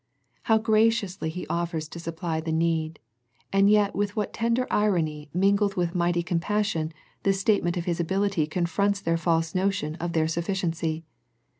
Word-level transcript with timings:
How 0.49 0.57
graciously 0.57 1.29
He 1.29 1.45
offers 1.45 1.87
to 1.89 1.99
supply 1.99 2.41
the 2.41 2.51
need, 2.51 2.99
and 3.53 3.69
yet 3.69 3.95
with 3.95 4.15
what 4.15 4.33
tender 4.33 4.65
irony 4.71 5.29
mingled 5.31 5.75
with 5.75 5.93
mighty 5.93 6.23
compassion 6.23 6.91
this 7.21 7.39
statement 7.39 7.77
of 7.77 7.85
His 7.85 7.99
ability 7.99 8.47
confronts 8.47 8.99
their 8.99 9.15
false 9.15 9.53
notion 9.53 9.93
of 9.97 10.13
their 10.13 10.27
sufficiency. 10.27 11.05